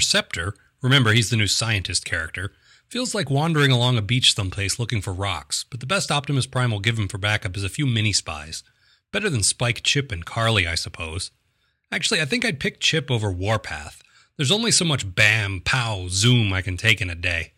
Perceptor, 0.00 0.54
remember 0.80 1.12
he's 1.12 1.28
the 1.28 1.36
new 1.36 1.46
scientist 1.46 2.06
character, 2.06 2.54
feels 2.88 3.14
like 3.14 3.28
wandering 3.28 3.70
along 3.70 3.98
a 3.98 4.02
beach 4.02 4.34
someplace 4.34 4.78
looking 4.78 5.02
for 5.02 5.12
rocks, 5.12 5.66
but 5.70 5.80
the 5.80 5.86
best 5.86 6.10
Optimus 6.10 6.46
Prime 6.46 6.70
will 6.70 6.80
give 6.80 6.98
him 6.98 7.06
for 7.06 7.18
backup 7.18 7.54
is 7.54 7.64
a 7.64 7.68
few 7.68 7.84
mini 7.84 8.14
spies. 8.14 8.62
Better 9.12 9.28
than 9.28 9.42
Spike, 9.42 9.82
Chip, 9.82 10.10
and 10.10 10.24
Carly, 10.24 10.66
I 10.66 10.74
suppose. 10.74 11.32
Actually, 11.92 12.22
I 12.22 12.24
think 12.24 12.46
I'd 12.46 12.58
pick 12.58 12.80
Chip 12.80 13.10
over 13.10 13.30
Warpath. 13.30 14.02
There's 14.38 14.50
only 14.50 14.70
so 14.70 14.86
much 14.86 15.14
bam, 15.14 15.60
pow, 15.66 16.06
zoom 16.08 16.50
I 16.50 16.62
can 16.62 16.78
take 16.78 17.02
in 17.02 17.10
a 17.10 17.14
day. 17.14 17.52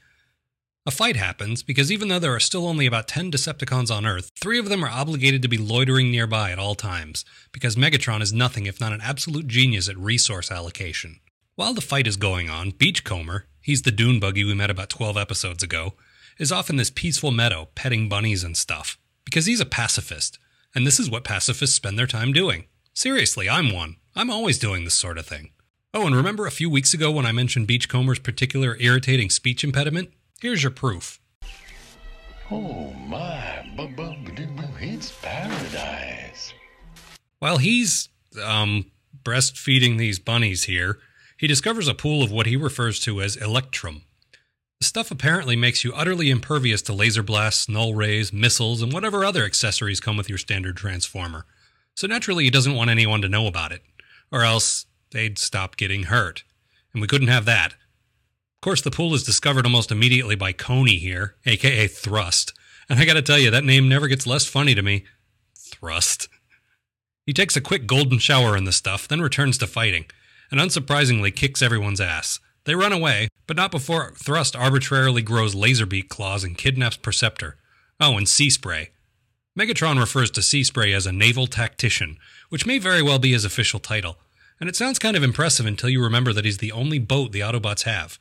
A 0.85 0.91
fight 0.91 1.15
happens 1.15 1.63
because 1.63 1.93
even 1.93 2.09
though 2.09 2.19
there 2.19 2.35
are 2.35 2.41
still 2.41 2.67
only 2.67 2.87
about 2.87 3.07
10 3.07 3.31
Decepticons 3.31 3.95
on 3.95 4.05
Earth, 4.05 4.33
three 4.41 4.59
of 4.59 4.69
them 4.69 4.85
are 4.85 4.91
obligated 4.91 5.43
to 5.43 5.49
be 5.49 5.59
loitering 5.59 6.11
nearby 6.11 6.51
at 6.51 6.59
all 6.59 6.75
times, 6.75 7.25
because 7.53 7.77
Megatron 7.77 8.21
is 8.21 8.33
nothing 8.33 8.67
if 8.67 8.81
not 8.81 8.93
an 8.93 9.01
absolute 9.01 9.47
genius 9.47 9.89
at 9.89 9.97
resource 9.97 10.51
allocation. 10.51 11.21
While 11.55 11.75
the 11.75 11.83
fight 11.83 12.07
is 12.07 12.17
going 12.17 12.49
on, 12.49 12.71
Beachcomber, 12.71 13.47
he's 13.61 13.83
the 13.83 13.91
dune 13.91 14.19
buggy 14.19 14.43
we 14.43 14.55
met 14.55 14.71
about 14.71 14.89
12 14.89 15.19
episodes 15.19 15.63
ago, 15.63 15.93
is 16.39 16.51
off 16.51 16.71
in 16.71 16.77
this 16.77 16.89
peaceful 16.89 17.31
meadow, 17.31 17.69
petting 17.75 18.09
bunnies 18.09 18.43
and 18.43 18.57
stuff, 18.57 18.97
because 19.27 19.45
he's 19.45 19.61
a 19.61 19.67
pacifist, 19.67 20.39
and 20.75 20.87
this 20.87 20.99
is 20.99 21.11
what 21.11 21.25
pacifists 21.25 21.77
spend 21.77 21.99
their 21.99 22.07
time 22.07 22.33
doing. 22.33 22.65
Seriously, 22.95 23.51
I'm 23.51 23.71
one. 23.71 23.97
I'm 24.17 24.31
always 24.31 24.59
doing 24.59 24.85
this 24.85 24.95
sort 24.95 25.19
of 25.19 25.27
thing. 25.27 25.51
Oh, 25.93 26.07
and 26.07 26.17
remember 26.17 26.47
a 26.47 26.51
few 26.51 26.71
weeks 26.71 26.95
ago 26.95 27.11
when 27.11 27.27
I 27.27 27.33
mentioned 27.33 27.67
Beachcomber's 27.67 28.19
particular 28.19 28.79
irritating 28.81 29.29
speech 29.29 29.63
impediment? 29.63 30.09
Here's 30.41 30.63
your 30.63 30.73
proof. 30.73 31.21
Oh 32.51 32.95
my, 32.95 33.63
it's 34.81 35.13
paradise. 35.21 36.55
While 37.41 37.59
he's, 37.59 38.09
um, 38.43 38.91
breastfeeding 39.23 39.99
these 39.99 40.19
bunnies 40.19 40.65
here, 40.65 40.99
he 41.43 41.49
discovers 41.49 41.89
a 41.89 41.95
pool 41.95 42.23
of 42.23 42.31
what 42.31 42.47
he 42.47 42.57
refers 42.57 43.01
to 43.01 43.21
as 43.21 43.35
electrum. 43.35 44.05
The 44.79 44.87
stuff 44.87 45.11
apparently 45.11 45.57
makes 45.57 45.83
you 45.83 45.93
utterly 45.93 46.31
impervious 46.31 46.83
to 46.83 46.93
laser 46.93 47.25
blasts, 47.25 47.69
null 47.69 47.95
rays, 47.95 48.33
missiles, 48.33 48.81
and 48.81 48.93
whatever 48.93 49.25
other 49.25 49.45
accessories 49.45 49.99
come 49.99 50.17
with 50.17 50.29
your 50.29 50.39
standard 50.39 50.77
transformer. 50.77 51.45
So 51.97 52.07
naturally, 52.07 52.45
he 52.45 52.51
doesn't 52.51 52.77
want 52.77 52.91
anyone 52.91 53.23
to 53.23 53.29
know 53.29 53.49
about 53.49 53.73
it, 53.73 53.83
or 54.31 54.45
else 54.45 54.87
they'd 55.11 55.37
stop 55.37 55.77
getting 55.77 56.05
hurt. 56.05 56.45
And 56.93 57.03
we 57.03 57.09
couldn't 57.09 57.27
have 57.27 57.45
that 57.47 57.73
Of 57.73 58.61
course, 58.61 58.81
the 58.81 58.93
pool 58.93 59.13
is 59.13 59.25
discovered 59.25 59.67
almost 59.67 59.91
immediately 59.91 60.37
by 60.37 60.53
Coney 60.53 60.99
here, 60.99 61.35
aka 61.45 61.89
Thrust. 61.89 62.53
And 62.89 63.01
I 63.01 63.05
gotta 63.05 63.21
tell 63.21 63.41
you, 63.41 63.51
that 63.51 63.65
name 63.65 63.89
never 63.89 64.07
gets 64.07 64.29
less 64.29 64.47
funny 64.47 64.77
to 64.77 64.83
me. 64.83 65.07
Thrust. 65.59 66.29
He 67.27 67.33
takes 67.33 67.57
a 67.57 67.61
quick 67.61 67.89
golden 67.89 68.19
shower 68.21 68.57
in 68.57 68.63
the 68.63 68.71
stuff, 68.71 69.09
then 69.09 69.21
returns 69.21 69.59
to 69.59 69.67
fighting, 69.67 70.05
and 70.53 70.61
unsurprisingly 70.61 71.35
kicks 71.35 71.63
everyone's 71.63 72.01
ass. 72.01 72.39
They 72.65 72.77
run 72.77 72.93
away, 72.93 73.29
but 73.49 73.57
not 73.57 73.73
before 73.73 74.13
Thrust 74.13 74.55
arbitrarily 74.55 75.23
grows 75.23 75.57
laserbeak 75.57 76.09
claws 76.09 76.45
and 76.45 76.57
kidnaps 76.57 76.97
Perceptor. 76.97 77.57
Oh, 77.99 78.17
and 78.17 78.29
Sea 78.29 78.51
Spray. 78.51 78.91
Megatron 79.59 79.99
refers 79.99 80.31
to 80.31 80.43
Sea 80.43 80.63
Spray 80.63 80.93
as 80.93 81.07
a 81.07 81.13
naval 81.13 81.47
tactician, 81.47 82.19
which 82.51 82.67
may 82.67 82.79
very 82.79 83.03
well 83.03 83.19
be 83.19 83.33
his 83.33 83.45
official 83.45 83.81
title, 83.81 84.19
and 84.61 84.69
it 84.69 84.77
sounds 84.77 84.99
kind 84.99 85.17
of 85.17 85.25
impressive 85.25 85.67
until 85.67 85.91
you 85.91 86.03
remember 86.03 86.33
that 86.33 86.45
he's 86.45 86.59
the 86.59 86.73
only 86.73 86.99
boat 86.99 87.33
the 87.33 87.41
Autobots 87.41 87.83
have. 87.83 88.19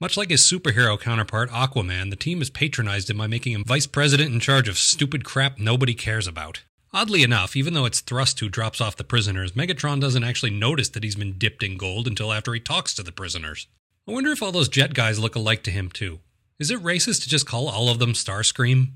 Much 0.00 0.16
like 0.16 0.28
his 0.28 0.42
superhero 0.42 1.00
counterpart, 1.00 1.48
Aquaman, 1.50 2.10
the 2.10 2.16
team 2.16 2.40
has 2.40 2.50
patronized 2.50 3.08
him 3.08 3.18
by 3.18 3.28
making 3.28 3.52
him 3.52 3.64
vice 3.64 3.86
president 3.86 4.32
in 4.34 4.40
charge 4.40 4.68
of 4.68 4.76
stupid 4.76 5.24
crap 5.24 5.58
nobody 5.58 5.94
cares 5.94 6.26
about. 6.26 6.62
Oddly 6.94 7.24
enough, 7.24 7.56
even 7.56 7.74
though 7.74 7.86
it's 7.86 8.00
Thrust 8.00 8.38
who 8.38 8.48
drops 8.48 8.80
off 8.80 8.94
the 8.94 9.02
prisoners, 9.02 9.50
Megatron 9.52 10.00
doesn't 10.00 10.22
actually 10.22 10.52
notice 10.52 10.88
that 10.90 11.02
he's 11.02 11.16
been 11.16 11.36
dipped 11.36 11.64
in 11.64 11.76
gold 11.76 12.06
until 12.06 12.32
after 12.32 12.54
he 12.54 12.60
talks 12.60 12.94
to 12.94 13.02
the 13.02 13.10
prisoners. 13.10 13.66
I 14.06 14.12
wonder 14.12 14.30
if 14.30 14.40
all 14.40 14.52
those 14.52 14.68
jet 14.68 14.94
guys 14.94 15.18
look 15.18 15.34
alike 15.34 15.64
to 15.64 15.72
him, 15.72 15.90
too. 15.90 16.20
Is 16.60 16.70
it 16.70 16.80
racist 16.80 17.24
to 17.24 17.28
just 17.28 17.48
call 17.48 17.68
all 17.68 17.88
of 17.88 17.98
them 17.98 18.12
Starscream? 18.12 18.92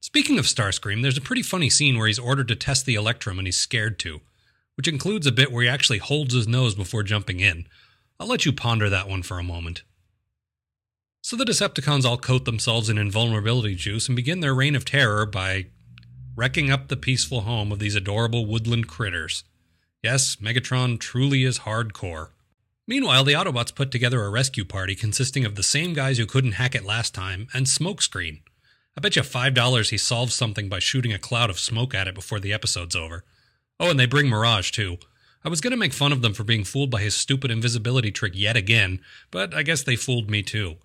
Speaking 0.00 0.38
of 0.38 0.46
Starscream, 0.46 1.02
there's 1.02 1.18
a 1.18 1.22
pretty 1.22 1.42
funny 1.42 1.68
scene 1.68 1.98
where 1.98 2.06
he's 2.06 2.18
ordered 2.18 2.48
to 2.48 2.56
test 2.56 2.86
the 2.86 2.94
Electrum 2.94 3.38
and 3.38 3.46
he's 3.46 3.58
scared 3.58 3.98
to, 3.98 4.22
which 4.76 4.88
includes 4.88 5.26
a 5.26 5.32
bit 5.32 5.52
where 5.52 5.64
he 5.64 5.68
actually 5.68 5.98
holds 5.98 6.32
his 6.32 6.48
nose 6.48 6.74
before 6.74 7.02
jumping 7.02 7.40
in. 7.40 7.66
I'll 8.18 8.28
let 8.28 8.46
you 8.46 8.52
ponder 8.54 8.88
that 8.88 9.10
one 9.10 9.22
for 9.22 9.38
a 9.38 9.42
moment. 9.42 9.82
So 11.20 11.36
the 11.36 11.44
Decepticons 11.44 12.06
all 12.06 12.16
coat 12.16 12.46
themselves 12.46 12.88
in 12.88 12.96
invulnerability 12.96 13.74
juice 13.74 14.06
and 14.06 14.16
begin 14.16 14.40
their 14.40 14.54
reign 14.54 14.74
of 14.74 14.86
terror 14.86 15.26
by 15.26 15.66
wrecking 16.36 16.70
up 16.70 16.88
the 16.88 16.96
peaceful 16.96 17.40
home 17.40 17.72
of 17.72 17.78
these 17.78 17.94
adorable 17.94 18.46
woodland 18.46 18.86
critters. 18.86 19.42
Yes, 20.02 20.36
Megatron 20.36 21.00
truly 21.00 21.42
is 21.42 21.60
hardcore. 21.60 22.28
Meanwhile, 22.86 23.24
the 23.24 23.32
Autobots 23.32 23.74
put 23.74 23.90
together 23.90 24.22
a 24.22 24.30
rescue 24.30 24.64
party 24.64 24.94
consisting 24.94 25.44
of 25.44 25.56
the 25.56 25.62
same 25.62 25.94
guys 25.94 26.18
who 26.18 26.26
couldn't 26.26 26.52
hack 26.52 26.74
it 26.74 26.84
last 26.84 27.14
time 27.14 27.48
and 27.52 27.66
Smokescreen. 27.66 28.42
I 28.96 29.00
bet 29.00 29.16
you 29.16 29.22
$5 29.22 29.90
he 29.90 29.98
solves 29.98 30.34
something 30.34 30.68
by 30.68 30.78
shooting 30.78 31.12
a 31.12 31.18
cloud 31.18 31.50
of 31.50 31.58
smoke 31.58 31.94
at 31.94 32.06
it 32.06 32.14
before 32.14 32.38
the 32.38 32.52
episode's 32.52 32.94
over. 32.94 33.24
Oh, 33.80 33.90
and 33.90 33.98
they 33.98 34.06
bring 34.06 34.28
Mirage, 34.28 34.70
too. 34.70 34.98
I 35.44 35.48
was 35.48 35.60
going 35.60 35.72
to 35.72 35.76
make 35.76 35.92
fun 35.92 36.12
of 36.12 36.22
them 36.22 36.34
for 36.34 36.44
being 36.44 36.64
fooled 36.64 36.90
by 36.90 37.02
his 37.02 37.14
stupid 37.14 37.50
invisibility 37.50 38.10
trick 38.10 38.32
yet 38.34 38.56
again, 38.56 39.00
but 39.30 39.54
I 39.54 39.62
guess 39.62 39.82
they 39.82 39.96
fooled 39.96 40.30
me 40.30 40.42
too. 40.42 40.76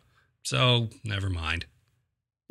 So, 0.44 0.90
never 1.04 1.30
mind. 1.30 1.66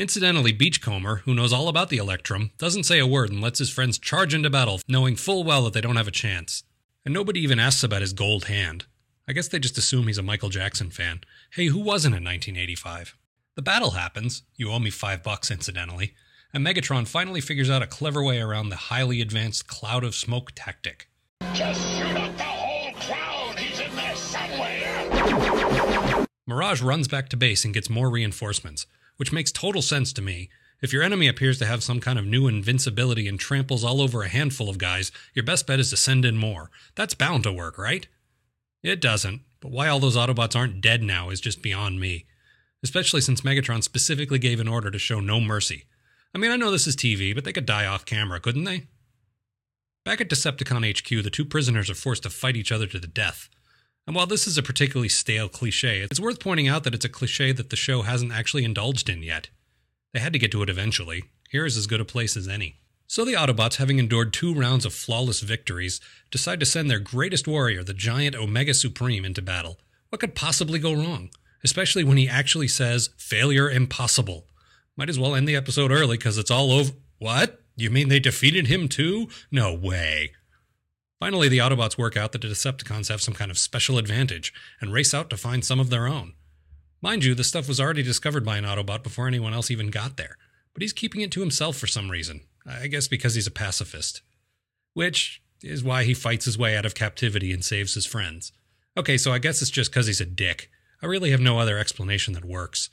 Incidentally, 0.00 0.50
Beachcomber, 0.50 1.20
who 1.26 1.34
knows 1.34 1.52
all 1.52 1.68
about 1.68 1.90
the 1.90 1.98
Electrum, 1.98 2.52
doesn't 2.56 2.84
say 2.84 2.98
a 2.98 3.06
word 3.06 3.28
and 3.28 3.42
lets 3.42 3.58
his 3.58 3.68
friends 3.68 3.98
charge 3.98 4.32
into 4.32 4.48
battle, 4.48 4.80
knowing 4.88 5.14
full 5.14 5.44
well 5.44 5.64
that 5.64 5.74
they 5.74 5.82
don't 5.82 5.96
have 5.96 6.08
a 6.08 6.10
chance. 6.10 6.62
And 7.04 7.12
nobody 7.12 7.40
even 7.40 7.60
asks 7.60 7.82
about 7.82 8.00
his 8.00 8.14
gold 8.14 8.46
hand. 8.46 8.86
I 9.28 9.34
guess 9.34 9.48
they 9.48 9.58
just 9.58 9.76
assume 9.76 10.06
he's 10.06 10.16
a 10.16 10.22
Michael 10.22 10.48
Jackson 10.48 10.88
fan. 10.88 11.20
Hey, 11.50 11.66
who 11.66 11.80
wasn't 11.80 12.14
in 12.14 12.24
1985? 12.24 13.14
The 13.56 13.60
battle 13.60 13.90
happens, 13.90 14.40
you 14.56 14.70
owe 14.70 14.78
me 14.78 14.88
five 14.88 15.22
bucks 15.22 15.50
incidentally, 15.50 16.14
and 16.54 16.66
Megatron 16.66 17.06
finally 17.06 17.42
figures 17.42 17.68
out 17.68 17.82
a 17.82 17.86
clever 17.86 18.22
way 18.22 18.40
around 18.40 18.70
the 18.70 18.76
highly 18.76 19.20
advanced 19.20 19.66
cloud 19.66 20.02
of 20.02 20.14
smoke 20.14 20.52
tactic. 20.54 21.10
Just 21.52 21.98
shoot 21.98 22.16
up 22.16 22.34
the 22.38 22.44
whole 22.44 22.94
cloud! 22.94 23.58
He's 23.58 23.80
in 23.80 23.94
there 23.94 24.16
somewhere! 24.16 26.26
Mirage 26.46 26.80
runs 26.80 27.06
back 27.06 27.28
to 27.28 27.36
base 27.36 27.66
and 27.66 27.74
gets 27.74 27.90
more 27.90 28.08
reinforcements, 28.08 28.86
which 29.20 29.32
makes 29.32 29.52
total 29.52 29.82
sense 29.82 30.14
to 30.14 30.22
me. 30.22 30.48
If 30.80 30.94
your 30.94 31.02
enemy 31.02 31.28
appears 31.28 31.58
to 31.58 31.66
have 31.66 31.82
some 31.82 32.00
kind 32.00 32.18
of 32.18 32.24
new 32.24 32.48
invincibility 32.48 33.28
and 33.28 33.38
tramples 33.38 33.84
all 33.84 34.00
over 34.00 34.22
a 34.22 34.28
handful 34.28 34.70
of 34.70 34.78
guys, 34.78 35.12
your 35.34 35.44
best 35.44 35.66
bet 35.66 35.78
is 35.78 35.90
to 35.90 35.98
send 35.98 36.24
in 36.24 36.38
more. 36.38 36.70
That's 36.94 37.12
bound 37.12 37.42
to 37.42 37.52
work, 37.52 37.76
right? 37.76 38.08
It 38.82 38.98
doesn't, 38.98 39.42
but 39.60 39.72
why 39.72 39.88
all 39.88 40.00
those 40.00 40.16
Autobots 40.16 40.56
aren't 40.56 40.80
dead 40.80 41.02
now 41.02 41.28
is 41.28 41.38
just 41.38 41.60
beyond 41.60 42.00
me. 42.00 42.24
Especially 42.82 43.20
since 43.20 43.42
Megatron 43.42 43.82
specifically 43.82 44.38
gave 44.38 44.58
an 44.58 44.68
order 44.68 44.90
to 44.90 44.98
show 44.98 45.20
no 45.20 45.38
mercy. 45.38 45.84
I 46.34 46.38
mean, 46.38 46.50
I 46.50 46.56
know 46.56 46.70
this 46.70 46.86
is 46.86 46.96
TV, 46.96 47.34
but 47.34 47.44
they 47.44 47.52
could 47.52 47.66
die 47.66 47.84
off 47.84 48.06
camera, 48.06 48.40
couldn't 48.40 48.64
they? 48.64 48.86
Back 50.02 50.22
at 50.22 50.30
Decepticon 50.30 50.98
HQ, 50.98 51.22
the 51.22 51.28
two 51.28 51.44
prisoners 51.44 51.90
are 51.90 51.94
forced 51.94 52.22
to 52.22 52.30
fight 52.30 52.56
each 52.56 52.72
other 52.72 52.86
to 52.86 52.98
the 52.98 53.06
death. 53.06 53.50
And 54.06 54.16
while 54.16 54.26
this 54.26 54.46
is 54.46 54.58
a 54.58 54.62
particularly 54.62 55.08
stale 55.08 55.48
cliche, 55.48 56.00
it's 56.00 56.20
worth 56.20 56.40
pointing 56.40 56.68
out 56.68 56.84
that 56.84 56.94
it's 56.94 57.04
a 57.04 57.08
cliche 57.08 57.52
that 57.52 57.70
the 57.70 57.76
show 57.76 58.02
hasn't 58.02 58.32
actually 58.32 58.64
indulged 58.64 59.08
in 59.08 59.22
yet. 59.22 59.50
They 60.12 60.20
had 60.20 60.32
to 60.32 60.38
get 60.38 60.50
to 60.52 60.62
it 60.62 60.70
eventually. 60.70 61.24
Here 61.50 61.64
is 61.64 61.76
as 61.76 61.86
good 61.86 62.00
a 62.00 62.04
place 62.04 62.36
as 62.36 62.48
any. 62.48 62.80
So 63.06 63.24
the 63.24 63.34
Autobots, 63.34 63.76
having 63.76 63.98
endured 63.98 64.32
two 64.32 64.54
rounds 64.54 64.84
of 64.84 64.94
flawless 64.94 65.40
victories, 65.40 66.00
decide 66.30 66.60
to 66.60 66.66
send 66.66 66.88
their 66.88 67.00
greatest 67.00 67.48
warrior, 67.48 67.82
the 67.82 67.92
giant 67.92 68.36
Omega 68.36 68.72
Supreme, 68.72 69.24
into 69.24 69.42
battle. 69.42 69.78
What 70.10 70.20
could 70.20 70.34
possibly 70.34 70.78
go 70.78 70.92
wrong? 70.92 71.30
Especially 71.64 72.04
when 72.04 72.16
he 72.16 72.28
actually 72.28 72.68
says, 72.68 73.10
failure 73.16 73.68
impossible. 73.68 74.46
Might 74.96 75.08
as 75.08 75.18
well 75.18 75.34
end 75.34 75.48
the 75.48 75.56
episode 75.56 75.90
early 75.90 76.16
because 76.18 76.38
it's 76.38 76.50
all 76.50 76.70
over. 76.70 76.92
What? 77.18 77.60
You 77.76 77.90
mean 77.90 78.08
they 78.08 78.20
defeated 78.20 78.66
him 78.66 78.88
too? 78.88 79.28
No 79.50 79.74
way. 79.74 80.32
Finally, 81.20 81.50
the 81.50 81.58
Autobots 81.58 81.98
work 81.98 82.16
out 82.16 82.32
that 82.32 82.40
the 82.40 82.48
Decepticons 82.48 83.08
have 83.08 83.20
some 83.20 83.34
kind 83.34 83.50
of 83.50 83.58
special 83.58 83.98
advantage 83.98 84.54
and 84.80 84.92
race 84.92 85.12
out 85.12 85.28
to 85.28 85.36
find 85.36 85.62
some 85.62 85.78
of 85.78 85.90
their 85.90 86.08
own. 86.08 86.32
Mind 87.02 87.24
you, 87.24 87.34
the 87.34 87.44
stuff 87.44 87.68
was 87.68 87.78
already 87.78 88.02
discovered 88.02 88.44
by 88.44 88.56
an 88.56 88.64
Autobot 88.64 89.02
before 89.02 89.26
anyone 89.26 89.52
else 89.52 89.70
even 89.70 89.90
got 89.90 90.16
there, 90.16 90.38
but 90.72 90.82
he's 90.82 90.94
keeping 90.94 91.20
it 91.20 91.30
to 91.32 91.40
himself 91.40 91.76
for 91.76 91.86
some 91.86 92.10
reason. 92.10 92.40
I 92.66 92.86
guess 92.86 93.06
because 93.06 93.34
he's 93.34 93.46
a 93.46 93.50
pacifist. 93.50 94.22
Which 94.94 95.42
is 95.62 95.84
why 95.84 96.04
he 96.04 96.14
fights 96.14 96.46
his 96.46 96.58
way 96.58 96.74
out 96.74 96.86
of 96.86 96.94
captivity 96.94 97.52
and 97.52 97.64
saves 97.64 97.94
his 97.94 98.06
friends. 98.06 98.52
Okay, 98.96 99.18
so 99.18 99.30
I 99.32 99.38
guess 99.38 99.60
it's 99.60 99.70
just 99.70 99.90
because 99.90 100.06
he's 100.06 100.20
a 100.20 100.26
dick. 100.26 100.70
I 101.02 101.06
really 101.06 101.30
have 101.30 101.40
no 101.40 101.58
other 101.58 101.78
explanation 101.78 102.34
that 102.34 102.44
works. 102.44 102.90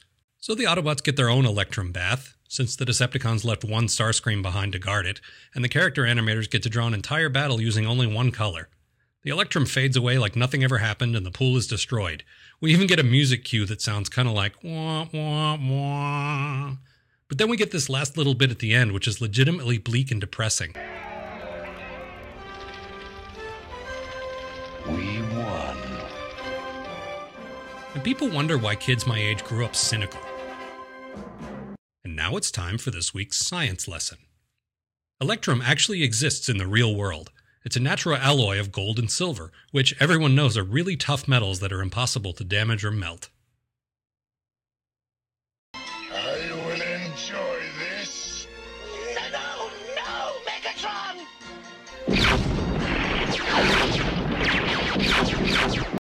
So 0.48 0.56
the 0.56 0.64
Autobots 0.64 1.04
get 1.04 1.18
their 1.18 1.30
own 1.30 1.46
Electrum 1.46 1.92
bath, 1.92 2.34
since 2.48 2.74
the 2.74 2.86
Decepticons 2.86 3.44
left 3.44 3.66
one 3.66 3.88
Starscream 3.88 4.42
behind 4.42 4.72
to 4.72 4.80
guard 4.80 5.06
it, 5.06 5.20
and 5.54 5.62
the 5.62 5.68
character 5.68 6.04
animators 6.04 6.50
get 6.50 6.64
to 6.64 6.70
draw 6.70 6.88
an 6.88 6.94
entire 6.94 7.28
battle 7.28 7.60
using 7.60 7.86
only 7.86 8.08
one 8.08 8.32
color. 8.32 8.70
The 9.24 9.32
Electrum 9.32 9.66
fades 9.66 9.98
away 9.98 10.18
like 10.18 10.38
nothing 10.38 10.64
ever 10.64 10.78
happened, 10.78 11.18
and 11.18 11.26
the 11.26 11.32
pool 11.32 11.58
is 11.58 11.68
destroyed. 11.68 12.24
We 12.62 12.72
even 12.72 12.88
get 12.88 12.98
a 12.98 13.04
music 13.04 13.44
cue 13.44 13.66
that 13.66 13.82
sounds 13.82 14.08
kind 14.08 14.26
of 14.26 14.36
like 14.36 14.54
wah, 14.64 15.08
wah, 15.14 15.58
wah. 15.58 16.76
But 17.28 17.40
then 17.40 17.50
we 17.50 17.58
get 17.58 17.72
this 17.72 17.90
last 17.90 18.16
little 18.16 18.34
bit 18.34 18.50
at 18.50 18.60
the 18.60 18.74
end, 18.74 18.94
which 18.94 19.06
is 19.06 19.20
legitimately 19.20 19.80
bleak 19.80 20.12
and 20.12 20.22
depressing. 20.22 20.74
We 24.88 25.22
won. 25.24 25.78
And 27.94 28.02
people 28.02 28.30
wonder 28.30 28.58
why 28.58 28.76
kids 28.76 29.06
my 29.06 29.20
age 29.20 29.44
grew 29.44 29.66
up 29.66 29.76
cynical. 29.76 30.22
Now 32.28 32.36
it's 32.36 32.52
time 32.52 32.78
for 32.78 32.92
this 32.92 33.14
week's 33.14 33.38
science 33.38 33.88
lesson. 33.88 34.18
Electrum 35.22 35.62
actually 35.62 36.04
exists 36.04 36.50
in 36.50 36.58
the 36.58 36.68
real 36.68 36.94
world. 36.94 37.32
It's 37.64 37.78
a 37.78 37.80
natural 37.80 38.18
alloy 38.18 38.60
of 38.60 38.74
gold 38.74 39.00
and 39.00 39.10
silver, 39.10 39.54
which 39.72 39.96
everyone 40.02 40.36
knows 40.36 40.58
are 40.58 40.64
really 40.64 40.98
tough 40.98 41.26
metals 41.26 41.62
that 41.62 41.72
are 41.72 41.82
impossible 41.82 42.34
to 42.34 42.44
damage 42.44 42.84
or 42.84 42.92
melt. 42.92 43.30
I 45.74 46.52
will 46.52 46.82
enjoy 46.82 47.62